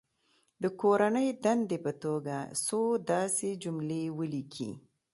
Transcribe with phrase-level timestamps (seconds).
[0.61, 4.71] د کورنۍ دندې په توګه څو داسې جملې ولیکي.